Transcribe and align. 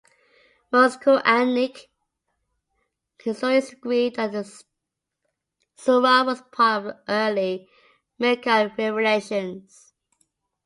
Most 0.71 0.99
Qur'anic 1.01 1.85
historians 3.23 3.71
agree 3.71 4.09
that 4.09 4.31
this 4.31 4.63
sura 5.75 6.23
was 6.23 6.41
part 6.51 6.79
of 6.79 6.83
the 6.85 6.99
early 7.07 7.69
Meccan 8.17 8.73
revelations. 8.75 9.93